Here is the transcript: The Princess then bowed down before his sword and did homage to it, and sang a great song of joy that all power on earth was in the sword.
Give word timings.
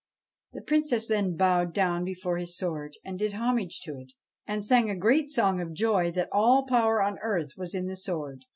The 0.53 0.63
Princess 0.63 1.09
then 1.09 1.35
bowed 1.37 1.75
down 1.75 2.03
before 2.03 2.37
his 2.37 2.57
sword 2.57 2.95
and 3.05 3.19
did 3.19 3.33
homage 3.33 3.81
to 3.81 3.99
it, 3.99 4.13
and 4.47 4.65
sang 4.65 4.89
a 4.89 4.95
great 4.95 5.29
song 5.29 5.61
of 5.61 5.73
joy 5.73 6.09
that 6.13 6.29
all 6.31 6.65
power 6.65 7.03
on 7.03 7.19
earth 7.19 7.51
was 7.55 7.75
in 7.75 7.85
the 7.85 7.95
sword. 7.95 8.45